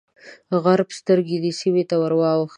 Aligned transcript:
غرب 0.63 0.89
سترګې 0.99 1.37
دې 1.43 1.51
سیمې 1.59 1.83
ته 1.89 1.95
واوښتې. 2.01 2.49